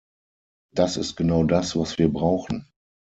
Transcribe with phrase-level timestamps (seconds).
[0.73, 2.67] Das ist genau das, was wir brauchen.